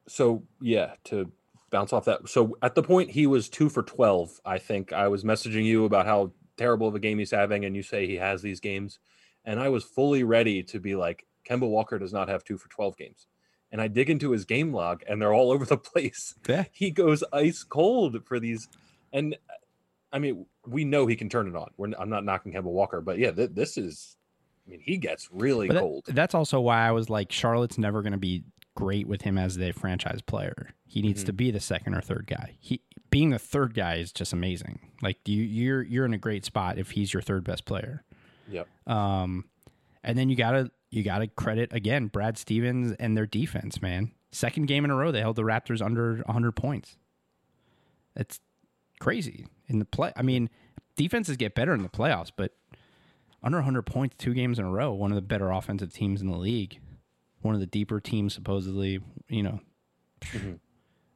[0.08, 1.32] so yeah to
[1.74, 2.30] bounce off that.
[2.30, 5.84] So at the point he was two for 12 i think i was messaging you
[5.86, 9.00] about how terrible of a game he's having and you say he has these games.
[9.44, 12.70] And i was fully ready to be like kemba walker does not have two for
[12.70, 13.28] 12 games.
[13.72, 16.36] And i dig into his game log and they're all over the place.
[16.48, 16.64] Yeah.
[16.72, 18.70] he goes ice cold for these
[19.12, 19.36] and
[20.14, 21.70] i mean we know he can turn it on.
[21.78, 24.16] We're, i'm not knocking kemba walker but yeah th- this is
[24.66, 26.06] i mean he gets really But that- cold.
[26.08, 28.44] that's also why I was like, Charlotte's never going to be
[28.76, 30.70] great with him as the franchise player.
[30.86, 31.26] He needs Mm-hmm.
[31.28, 32.56] to be the second or third guy.
[32.60, 34.80] He being the third guy is just amazing.
[35.02, 38.04] Like you, you're you're in a great spot if he's your third best player.
[38.50, 39.46] yep Um,
[40.04, 44.12] and then you gotta you gotta credit again Brad Stevens and their defense, man.
[44.32, 46.98] Second game in a row they held the Raptors under 100 points.
[48.16, 48.40] It's
[49.00, 50.12] crazy in the play.
[50.16, 50.50] I mean,
[50.96, 52.54] defenses get better in the playoffs, but
[53.44, 56.30] under 100 points two games in a row, one of the better offensive teams in
[56.30, 56.80] the league,
[57.44, 59.00] one of the deeper teams supposedly.
[59.28, 59.60] You know,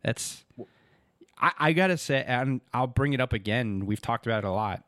[0.04, 0.46] that's.
[1.40, 3.86] I, I gotta say, and I'll bring it up again.
[3.86, 4.84] We've talked about it a lot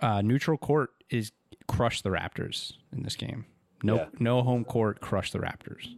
[0.00, 1.32] uh, neutral court is
[1.66, 3.46] crush the Raptors in this game.
[3.82, 4.06] No, Yeah.
[4.18, 5.88] no home court crush the Raptors.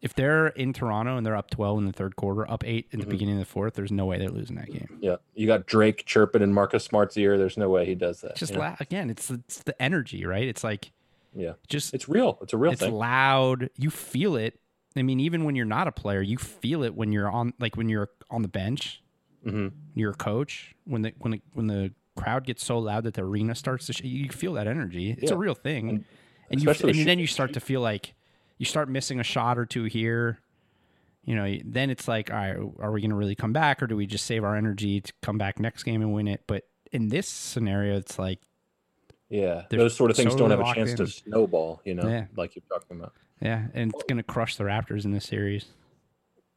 [0.00, 3.00] If they're in Toronto and they're up twelve in the third quarter, up eight in
[3.00, 4.98] the beginning of the fourth, there's no way they're losing that game.
[5.00, 7.36] Yeah, you got Drake chirping in Marcus Smart's ear.
[7.36, 8.34] There's no way he does that.
[8.36, 8.64] Just you know?
[8.64, 10.48] la- again, it's it's the energy, right?
[10.48, 10.90] It's like
[11.34, 12.38] yeah, just it's real.
[12.42, 12.94] It's a real it's thing.
[12.94, 13.70] loud.
[13.76, 14.58] You feel it.
[14.96, 17.76] I mean, even when you're not a player, you feel it when you're on like
[17.76, 19.02] when you're on the bench.
[19.44, 23.14] hmm You're a coach when the when the when the crowd gets so loud that
[23.14, 25.16] the arena starts to sh- you feel that energy.
[25.18, 26.04] It's a real thing, And
[26.50, 28.14] and, you and then you start to feel like
[28.58, 30.40] you start missing a shot or two here.
[31.24, 33.86] You know, then it's like, all right, are we going to really come back, or
[33.86, 36.42] do we just save our energy to come back next game and win it?
[36.46, 38.40] But in this scenario, it's like,
[39.30, 40.96] Yeah, They're those sort of things so don't have a chance in.
[40.98, 41.80] to snowball.
[41.84, 42.26] You know, Yeah.
[42.36, 43.14] like you're talking about.
[43.40, 45.66] yeah, and it's going to crush the Raptors in this series.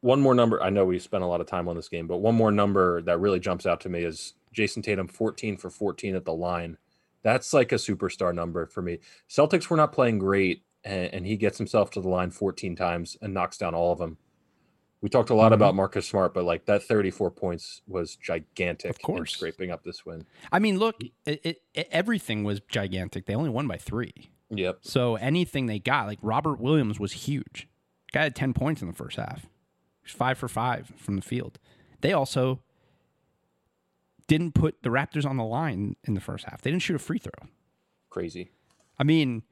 [0.01, 0.61] One more number.
[0.61, 3.01] I know we spent a lot of time on this game, but one more number
[3.03, 6.77] that really jumps out to me is Jayson Tatum, 14 for 14 at the line.
[7.21, 8.99] That's like a superstar number for me.
[9.29, 13.15] Celtics were not playing great, and, and he gets himself to the line 14 times
[13.21, 14.17] and knocks down all of them.
[15.03, 15.55] We talked a lot Mhm.
[15.55, 18.89] about Marcus Smart, but like that 34 points was gigantic.
[18.89, 19.33] Of course.
[19.33, 20.25] in scraping up this win.
[20.49, 23.25] I mean, look, it, it, it- everything was gigantic.
[23.25, 24.31] They only won by three.
[24.49, 24.79] Yep.
[24.81, 27.67] So anything they got, like Robert Williams was huge.
[28.13, 29.41] Guy had 10 points in the first half.
[29.41, 31.59] He was five for five from the field.
[31.99, 32.61] They also
[34.27, 36.61] didn't put the Raptors on the line in the first half.
[36.61, 37.49] They didn't shoot a free throw.
[38.09, 38.51] Crazy.
[38.97, 39.43] I mean,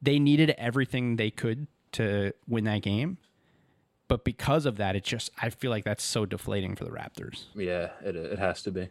[0.00, 3.18] they needed everything they could to win that game.
[4.10, 7.44] But because of that, it just, I feel like that's so deflating for the Raptors.
[7.54, 8.88] Yeah, it, it has to be.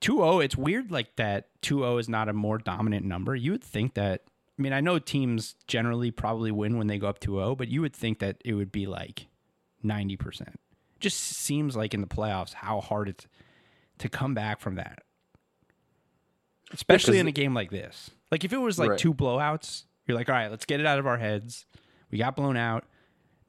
[0.00, 3.94] 2-0 it's weird like that 2-0 is not a more dominant number you would think
[3.94, 4.22] that
[4.58, 7.80] i mean i know teams generally probably win when they go up 2-0 but you
[7.80, 9.28] would think that it would be like
[9.84, 10.56] 90%
[10.98, 13.28] just seems like in the playoffs how hard it's
[13.98, 15.04] to come back from that
[16.72, 18.98] especially in a game like this like if it was like Right.
[18.98, 21.64] two blowouts you're like all right let's get it out of our heads
[22.10, 22.84] we got blown out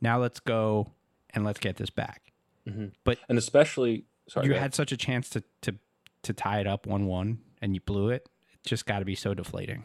[0.04, 0.92] now let's go
[1.32, 2.22] and let's get this back
[3.04, 5.76] but And especially, sorry, you had such a chance to to
[6.22, 8.30] to tie it up one one and you blew it.
[8.54, 9.84] It just got to be so deflating.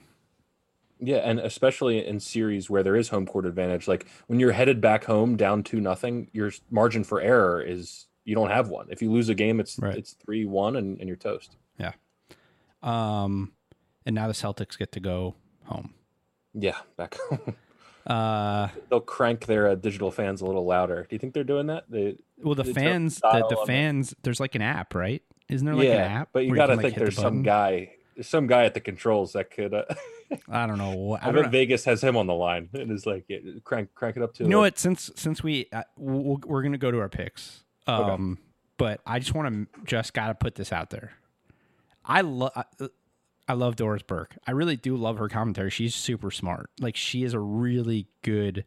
[1.00, 4.80] Yeah, and especially in series where there is home court advantage, like when you're headed
[4.80, 8.86] back home down two nothing, your margin for error is you don't have one.
[8.90, 9.96] If you lose a game, it's Right.
[9.96, 11.56] it's three one and, and you're toast.
[11.78, 11.92] Yeah.
[12.82, 13.52] Um,
[14.06, 15.94] and now the Celtics get to go home.
[16.54, 17.56] Yeah, back home.
[18.08, 21.06] Uh, They'll crank their uh, digital fans a little louder.
[21.08, 21.84] Do you think they're doing that?
[21.88, 25.22] They, well, the fans, the, the fans, there's like an app, right?
[25.48, 26.28] Isn't there like yeah, an app?
[26.32, 28.80] but you gotta can, like, think the there's some guy, there's some guy at the
[28.80, 29.74] controls that could.
[29.74, 29.84] Uh,
[30.48, 30.94] I don't know.
[30.94, 31.58] what- I I don't bet know.
[31.58, 34.44] Vegas has him on the line and is like, yeah, crank, crank it up to.
[34.44, 34.78] You know like- what?
[34.78, 38.38] Since since we uh, we'll, we're gonna go to our picks, um,
[38.78, 41.12] but I just want to just gotta put this out there.
[42.04, 42.52] I love
[43.48, 44.36] I love Doris Burke.
[44.46, 45.70] I really do love her commentary.
[45.70, 46.70] She's super smart.
[46.78, 48.66] Like she is a really good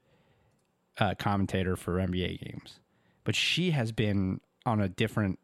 [0.98, 2.80] uh, commentator for NBA games,
[3.24, 5.40] but she has been on a different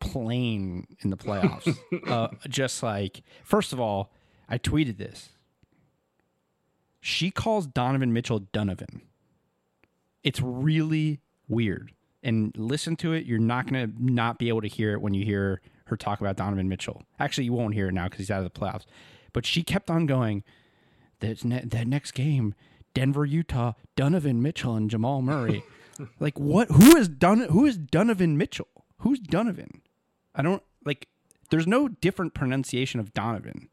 [0.00, 1.74] plane in the playoffs.
[2.08, 4.12] uh, just like first of all,
[4.48, 5.30] I tweeted this.
[7.00, 9.02] She calls Donovan Mitchell Donovan.
[10.22, 11.92] It's really weird.
[12.22, 13.24] And listen to it.
[13.24, 16.20] You're not going to not be able to hear it when you hear her talk
[16.20, 17.02] about Donovan Mitchell.
[17.18, 18.84] Actually, you won't hear it now because he's out of the playoffs.
[19.32, 20.44] But she kept on going.
[21.20, 22.54] That ne- that next game,
[22.92, 25.64] Denver, Utah, Donovan Mitchell and Jamal Murray.
[26.20, 26.68] like what?
[26.70, 27.40] Who is Don?
[27.40, 28.68] Who is Donovan Mitchell?
[28.98, 29.82] Who's Donovan?
[30.34, 31.08] I don't like.
[31.50, 33.68] There's no different pronunciation of Donovan.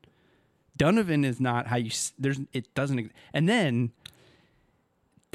[0.77, 1.91] Donovan is not how you.
[2.17, 3.11] There's it doesn't.
[3.33, 3.91] And then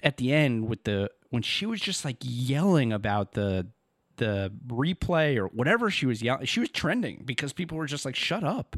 [0.02, 3.66] at the end with the when she was just like yelling about the
[4.18, 8.14] the replay or whatever she was yelling, she was trending because people were just like,
[8.14, 8.76] "Shut up."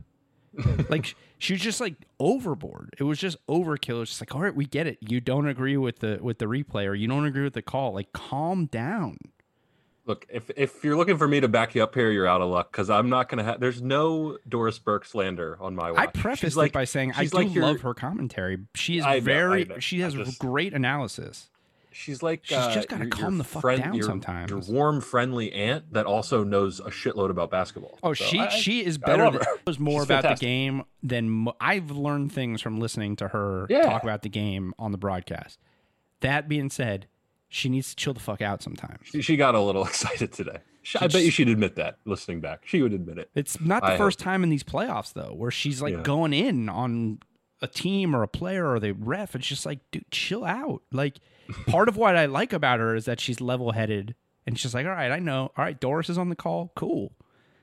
[0.89, 2.95] like she was just like overboard.
[2.99, 3.97] It was just overkill.
[3.97, 4.99] It was just like, all right, we get it.
[5.01, 7.93] You don't agree with the with the replay or you don't agree with the call.
[7.95, 9.19] Like, calm down.
[10.07, 12.51] Look, if if you're looking for me to back you up here, you're out of
[12.51, 13.61] luck because I'm not gonna have.
[13.61, 16.01] There's no Doris Burke slander on my watch.
[16.01, 18.59] I prefaced She's it by saying I do like your- love her commentary.
[18.75, 19.65] She is I know, I very.
[19.67, 19.79] know.
[19.79, 21.49] She has just- great analysis.
[21.93, 24.51] She's like She's uh, just gotta your- calm your the fuck friend- down your- sometimes.
[24.51, 27.99] Your warm, friendly aunt that also knows a shitload about basketball.
[28.03, 29.31] Oh, So she I- she is better.
[29.31, 30.41] Than, knows more She's about fantastic.
[30.41, 33.83] the game than mo- I've learned things from listening to her Yeah.
[33.83, 35.59] talk about the game on the broadcast.
[36.21, 37.07] That being said,
[37.49, 39.01] she needs to chill the fuck out sometimes.
[39.05, 40.59] She, she got a little excited today.
[40.83, 41.97] She, I bet you she'd admit that.
[42.05, 43.31] Listening back, she would admit it.
[43.35, 46.03] It's not the I first time in these playoffs though, where she's like Yeah.
[46.03, 47.19] going in on
[47.61, 49.35] a team or a player or the ref.
[49.35, 50.81] It's just like, dude, chill out.
[50.93, 51.19] Like,
[51.67, 54.15] part of what I like about her is that she's level headed
[54.47, 55.53] and she's like, all right, I know.
[55.57, 56.73] All right, Doris is on the call.
[56.75, 57.13] Cool.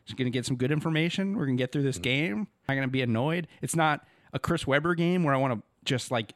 [0.05, 1.35] She's gonna get some good information.
[1.37, 2.03] We're gonna get through this mm.
[2.03, 2.47] game.
[2.67, 3.47] I'm not gonna be annoyed.
[3.61, 6.33] It's not a Chris Webber game where I want to just like,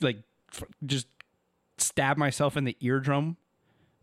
[0.00, 0.18] like,
[0.52, 1.06] f- just
[1.78, 3.36] stab myself in the eardrum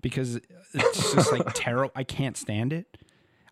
[0.02, 0.40] because
[0.74, 1.92] it's just like terrible.
[1.96, 2.98] I can't stand it.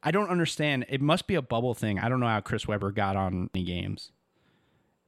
[0.01, 0.85] I don't understand.
[0.89, 1.99] It must be a bubble thing.
[1.99, 4.11] I don't know how Chris Webber got on any games.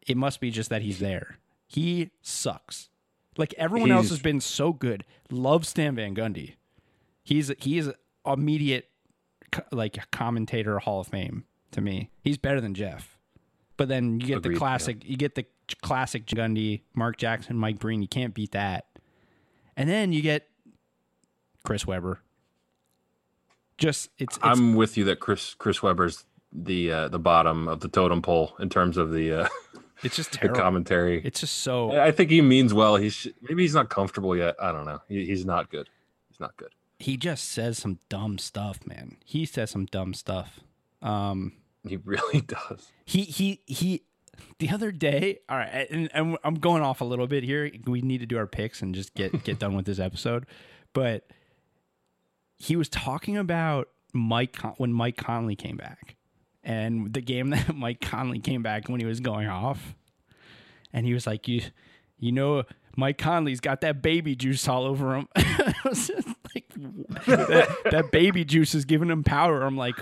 [0.06, 1.40] It must be just that he's there.
[1.68, 2.90] He sucks.
[3.38, 5.06] Like everyone else has been so good.
[5.30, 6.56] Love Stan Van Gundy.
[7.24, 7.92] He's he is
[8.26, 8.90] immediate
[9.72, 12.10] like commentator Hall of Fame to me.
[12.22, 13.18] He's better than Jeff.
[13.78, 14.60] But then you get the Agreed, yeah.
[14.60, 14.98] classic.
[15.06, 15.46] You get the
[15.82, 18.02] classic Gundy, Mark Jackson, Mike Breen.
[18.02, 18.86] You can't beat that.
[19.78, 20.48] And then you get
[21.64, 22.20] Chris Webber.
[23.78, 27.80] Just it's, it's I'm with you that Chris Chris Webber's the uh, the bottom of
[27.80, 29.48] the totem pole in terms of the uh,
[30.04, 30.60] it's just the terrible.
[30.60, 31.22] commentary.
[31.24, 32.96] It's just so I think he means well.
[32.96, 34.56] He's maybe he's not comfortable yet.
[34.62, 35.00] I don't know.
[35.08, 35.90] He, he's not good.
[36.30, 36.70] He's not good.
[37.00, 39.18] he just says some dumb stuff, man.
[39.26, 40.60] He says some dumb stuff.
[41.02, 41.54] Um,
[41.88, 42.92] He really does.
[43.06, 44.04] he he he.
[44.58, 47.70] The other day, all right, and, and I'm going off a little bit here.
[47.86, 50.46] We need to do our picks and just get get done with this episode.
[50.94, 51.28] But
[52.58, 56.16] he was talking about Mike Con- when Mike Conley came back,
[56.64, 59.96] and the game that Mike Conley came back when he was going off,
[60.94, 61.62] and he was like, "You,
[62.20, 62.64] you know,
[62.96, 65.28] Mike Conley's got that baby juice all over him."
[65.84, 66.66] Was just like,
[67.26, 69.64] that, that baby juice is giving him power.
[69.64, 69.96] I'm like,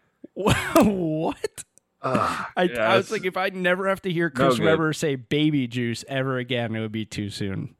[0.34, 1.64] what?
[2.00, 4.64] Uh, I, yeah, I was like, if I never have to hear Chris good.
[4.64, 7.74] Webber say baby juice ever again, it would be too soon.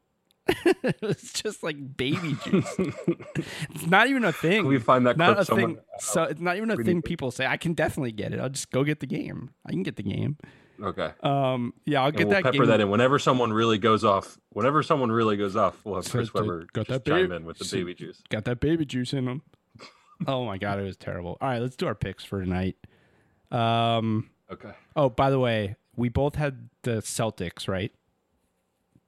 [1.03, 2.75] it's just like baby juice.
[2.79, 4.63] it's not even a thing.
[4.63, 5.67] Can we find that not clip a somewhere?
[5.69, 5.79] thing.
[6.01, 7.47] So it's not even a We thing people say.
[7.47, 8.41] I can definitely get it.
[8.41, 9.51] I'll just go get the game.
[9.67, 10.37] I can get the game.
[10.83, 11.11] Okay.
[11.23, 12.67] Um, yeah, I'll And get we'll that pepper game.
[12.67, 14.39] that in whenever someone really goes off.
[14.51, 17.33] Whenever someone really goes off, we'll have So Chris Webber got just that chime babe-
[17.41, 18.23] in with the so- baby juice.
[18.31, 19.43] Got that baby juice in them.
[20.27, 21.37] oh my god, it was terrible.
[21.41, 22.77] All right, let's do our picks for tonight.
[23.51, 24.31] Um.
[24.51, 24.71] Okay.
[24.97, 27.93] Oh, by the way, we both had the Celtics, right?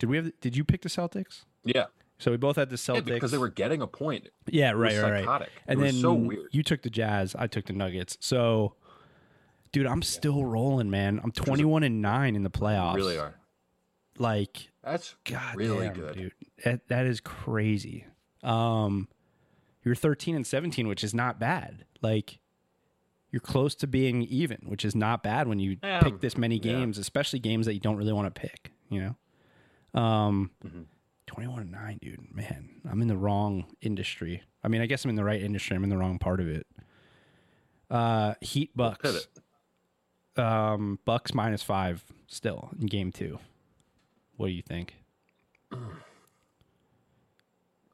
[0.01, 0.33] Did we have?
[0.41, 1.45] Did you pick the Celtics?
[1.65, 1.85] Yeah.
[2.19, 4.29] So we both had the Celtics Yeah, because they were getting a point.
[4.49, 5.49] Yeah, It right, was right, right.
[5.69, 6.49] And it then was so weird.
[6.53, 8.19] you took the Jazz, I took the Nuggets.
[8.21, 8.75] So,
[9.73, 11.19] dude, I'm still rolling, man.
[11.25, 12.97] I'm 21 and nine in the playoffs.
[12.97, 13.37] really are.
[14.19, 16.15] Like, That's God, really damn, good.
[16.15, 16.33] dude.
[16.65, 18.05] That, that is crazy.
[18.43, 19.09] Um,
[19.83, 21.87] you're 13 and 17, which is not bad.
[22.03, 22.39] Like,
[23.31, 26.57] you're close to being even, which is not bad when you Yeah, pick this many
[26.57, 26.63] yeah.
[26.73, 28.73] games, especially games that you don't really want to pick.
[28.91, 29.17] You know,
[29.95, 30.87] um, Mhm.
[31.27, 32.35] twenty-one to nine, dude.
[32.35, 34.43] Man, I'm in the wrong industry.
[34.63, 35.77] I mean, I guess I'm in the right industry.
[35.77, 36.67] I'm in the wrong part of it.
[37.89, 39.29] Uh, Heat Bucks.
[40.37, 43.39] Um, Bucks minus five still in game two.
[44.37, 44.95] What do you think?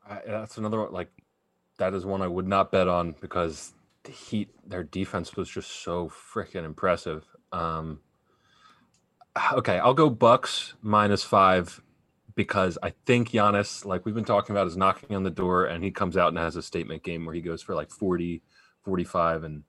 [0.08, 0.92] I, that's another one.
[0.92, 1.10] Like
[1.78, 3.72] that is one I would not bet on because
[4.04, 7.24] the Heat, their defense was just so freaking impressive.
[7.52, 8.00] Um,
[9.52, 11.82] okay, I'll go Bucks minus five
[12.36, 15.82] because I think Giannis, like we've been talking about, is knocking on the door and
[15.82, 18.42] he comes out and has a statement game where he goes for like 40,
[18.84, 19.64] 45 and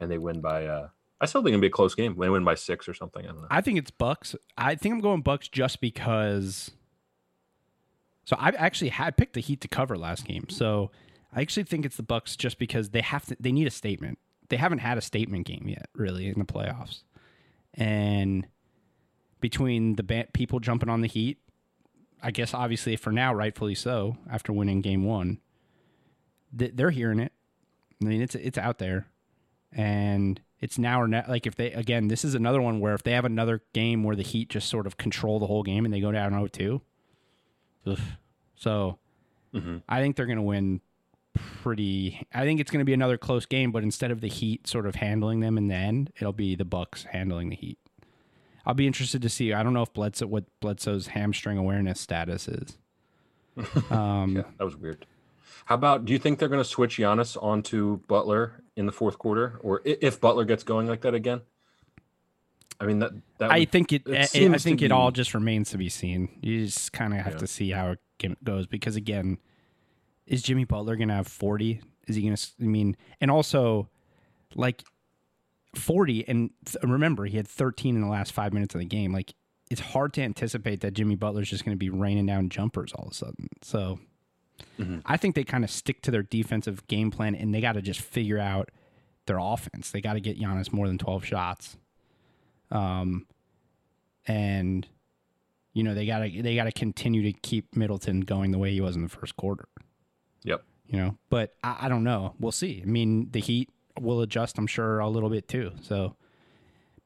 [0.00, 0.66] and they win by.
[0.66, 0.88] uh
[1.20, 2.16] I still think it'll be a close game.
[2.18, 3.24] They win by six or something.
[3.24, 3.48] I don't know.
[3.48, 4.34] I think it's Bucks.
[4.58, 6.72] I think I'm going Bucks just because.
[8.24, 10.48] So I actually had picked the Heat to cover last game.
[10.48, 10.90] So
[11.32, 13.36] I actually think it's the Bucks just because they have to.
[13.38, 14.18] They need a statement.
[14.48, 17.04] They haven't had a statement game yet, really, in the playoffs.
[17.74, 18.46] And
[19.40, 21.38] between the ba- people jumping on the Heat,
[22.22, 25.40] I guess obviously for now, rightfully so, after winning Game One,
[26.56, 27.32] th- they're hearing it.
[28.00, 29.06] I mean, it's it's out there,
[29.72, 31.28] and it's now or not.
[31.28, 34.16] Like if they again, this is another one where if they have another game where
[34.16, 36.80] the Heat just sort of control the whole game and they go down 0-2,
[37.86, 37.98] ugh.
[38.54, 38.98] so
[39.54, 39.82] Mhm.
[39.88, 40.80] I think they're going to win
[41.34, 42.26] pretty.
[42.32, 44.86] I think it's going to be another close game, but instead of the Heat sort
[44.86, 47.78] of handling them in the end, it'll be the Bucks handling the Heat.
[48.64, 49.52] I'll be interested to see.
[49.52, 52.78] I don't know if Bledsoe what Bledsoe's hamstring awareness status is.
[53.90, 55.04] Um, Yeah, that was weird.
[55.66, 56.04] How about?
[56.04, 59.80] Do you think they're going to switch Giannis onto Butler in the fourth quarter, or
[59.84, 61.40] if Butler gets going like that again?
[62.80, 64.02] I mean that that I think it.
[64.06, 66.28] it I- I think it all just remains to be seen.
[66.40, 67.38] You just kind of have Yeah.
[67.38, 69.38] to see how it goes because again,
[70.26, 71.80] is Jimmy Butler going to have forty?
[72.08, 72.46] Is he going to?
[72.60, 73.88] I mean, and also,
[74.56, 74.82] like
[75.74, 79.12] forty, and th- remember he had thirteen in the last five minutes of the game.
[79.12, 79.34] Like
[79.70, 83.06] it's hard to anticipate that Jimmy Butler's just going to be raining down jumpers all
[83.06, 83.48] of a sudden.
[83.62, 83.98] So.
[84.78, 85.02] Mhm.
[85.06, 87.82] I think they kind of stick to their defensive game plan and they got to
[87.82, 88.70] just figure out
[89.26, 89.90] their offense.
[89.90, 91.76] They got to get Giannis more than 12 shots.
[92.70, 93.26] Um,
[94.26, 94.86] and
[95.72, 98.70] you know they got to they got to continue to keep Middleton going the way
[98.72, 99.66] he was in the first quarter.
[100.44, 100.62] Yep.
[100.86, 102.34] You know, but I, I don't know.
[102.38, 102.82] We'll see.
[102.82, 105.72] I mean, the Heat will adjust, I'm sure, a little bit too.
[105.82, 106.16] So,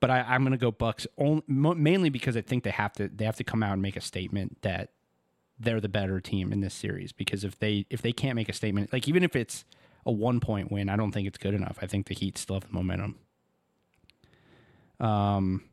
[0.01, 3.09] but I, I'm going to go Bucks only, mainly because I think they have to
[3.09, 4.90] they have to come out and make a statement that
[5.59, 7.12] they're the better team in this series.
[7.12, 9.64] Because if they if they can't make a statement, like even if it's
[10.05, 11.79] a one point win, I don't think it's good enough.
[11.83, 13.16] I think the Heat still have the momentum.
[15.01, 15.64] Um,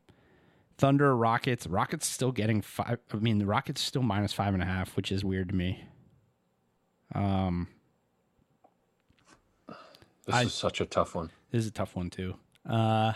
[0.76, 1.66] Thunder, Rockets.
[1.66, 2.98] Rockets still getting five.
[3.12, 5.84] I mean, the Rockets still minus five and a half, which is weird to me.
[7.14, 7.68] Um,
[10.26, 11.30] this I- is such a tough one.
[11.50, 12.34] this is a tough one too.
[12.68, 13.12] Uh,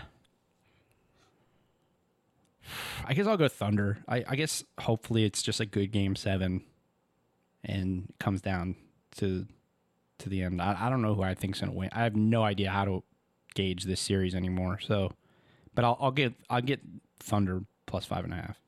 [3.06, 3.98] I guess I'll go Thunder.
[4.06, 6.62] I, I guess hopefully it's just a good game seven,
[7.64, 8.76] and comes down
[9.16, 9.46] to
[10.18, 10.60] to the end.
[10.60, 11.88] I, I don't know who I think's gonna win.
[11.92, 13.02] I have no idea how to
[13.54, 14.78] gauge this series anymore.
[14.82, 15.12] So,
[15.74, 16.80] but I'll I'll get I'll get
[17.20, 18.60] Thunder plus five and a half.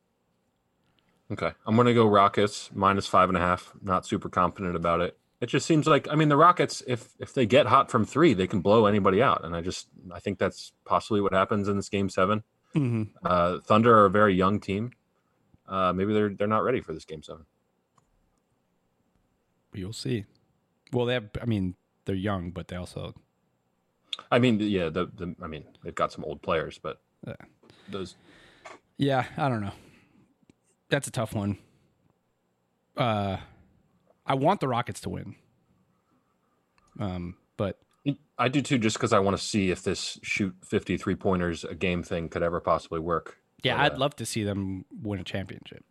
[1.33, 3.73] Okay, I'm going to go Rockets minus five and a half.
[3.81, 5.17] Not super confident about it.
[5.41, 8.35] It just seems like I mean the Rockets, if if they get hot from three,
[8.35, 11.77] they can blow anybody out, and I just I think that's possibly what happens in
[11.77, 12.43] this game seven.
[12.75, 13.17] Mm-hmm.
[13.25, 14.93] Uh, Thunder are a very young team.
[15.67, 17.47] Uh, maybe they're they're not ready for this game seven.
[19.73, 20.25] You'll see.
[20.93, 21.31] Well, they have.
[21.41, 21.75] I mean,
[22.05, 23.15] they're young, but they also
[24.31, 27.35] I mean, yeah, the, the I mean they've got some old players, but Yeah.
[27.89, 28.17] those
[28.97, 29.73] Yeah, I don't know.
[30.89, 31.59] That's a tough one.
[32.97, 33.39] Uh,
[34.31, 35.35] I want the Rockets to win.
[37.01, 37.81] Um, but
[38.39, 41.75] I do too, just because I want to see if this shoot 53 pointers a
[41.75, 43.39] game thing could ever possibly work.
[43.65, 45.85] yeah, But, I'd uh, love to see them win a championship.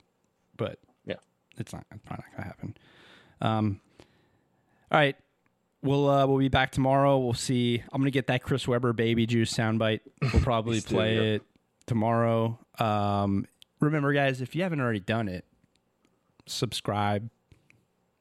[0.56, 1.16] But Yeah.
[1.58, 1.86] it's not.
[1.92, 2.78] It's probably not gonna happen.
[3.42, 3.82] Um,
[4.90, 5.18] all right.
[5.84, 7.18] We'll uh, we'll be back tomorrow.
[7.18, 7.84] We'll see.
[7.92, 10.00] I'm gonna get that Chris Webber baby juice soundbite.
[10.22, 11.24] We'll probably do, play yep.
[11.24, 11.44] it
[11.88, 12.58] tomorrow.
[12.80, 13.46] Um,
[13.82, 15.44] remember, guys, if you haven't already done it,
[16.46, 17.30] subscribe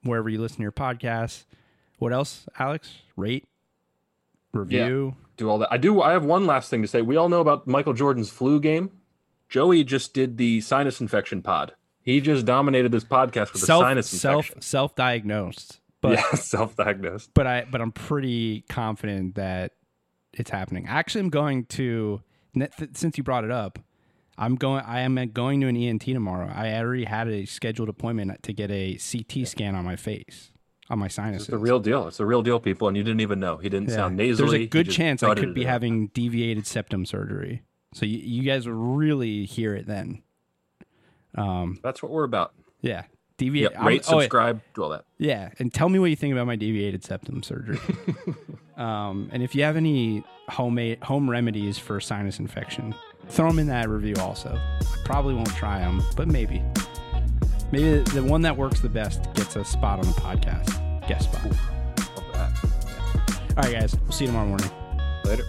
[0.09, 1.45] wherever you listen to your podcasts.
[1.99, 2.93] What else, Alex?
[3.17, 3.47] Rate,
[4.53, 5.17] review.
[5.37, 5.69] do all that.
[5.73, 6.01] I do.
[6.03, 7.03] I have one last thing to say.
[7.03, 8.91] We all know about Michael Jordan's flu game.
[9.49, 11.73] Joey just did the sinus infection pod.
[12.03, 14.63] He just dominated this podcast with a self sinus self infection.
[14.63, 15.81] self diagnosed.
[16.01, 17.31] But yeah, self-diagnosed.
[17.35, 19.73] but I but I'm pretty confident that
[20.33, 20.87] it's happening.
[20.87, 22.23] Actually, I'm going to
[22.95, 23.79] since you brought it up.
[24.39, 24.85] I'm going.
[24.87, 26.51] I am going to an ENT tomorrow.
[26.55, 30.51] I already had a scheduled appointment to get a CT scan on my face.
[30.91, 31.49] on my sinuses.
[31.49, 32.09] It's the real deal.
[32.09, 33.59] It's the real deal, people, and you didn't even know.
[33.59, 33.97] He didn't Yeah.
[33.97, 34.49] sound nasally.
[34.51, 35.71] There's a good chance I could be out.
[35.73, 37.63] having deviated septum surgery.
[37.93, 40.23] So you, you guys would really hear it then.
[41.35, 42.55] Um, That's what we're about.
[42.81, 43.03] yeah,
[43.37, 43.73] deviate.
[43.73, 43.79] Yep.
[43.79, 44.23] I'm- Rate, oh, wait.
[44.25, 45.05] subscribe, do all that.
[45.19, 47.79] Yeah, and tell me what you think about my deviated septum surgery.
[48.79, 52.95] um, and if you have any homemade home remedies for sinus infection,
[53.29, 54.51] throw them in that review also.
[54.57, 56.63] I probably won't try them, but maybe.
[57.71, 61.07] Maybe the one that works the best gets a spot on the podcast.
[61.07, 61.45] Guest spot.
[61.45, 62.65] Love that.
[63.57, 63.97] All right, guys.
[64.03, 64.71] We'll see you tomorrow morning.
[65.25, 65.45] Later.